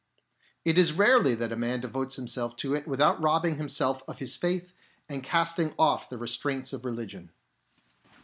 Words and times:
It 0.65 0.79
is 0.79 0.93
rarely 0.93 1.35
that 1.35 1.51
a 1.51 1.55
man 1.55 1.81
devotes 1.81 2.15
himself 2.15 2.55
to 2.55 2.73
it 2.73 2.87
without 2.87 3.21
robbing 3.21 3.57
himself 3.57 4.01
of 4.07 4.17
his 4.17 4.35
faith 4.35 4.73
and 5.07 5.21
casting 5.21 5.75
off 5.77 6.09
the 6.09 6.17
restraints 6.17 6.73
of 6.73 6.85
religion. 6.85 7.29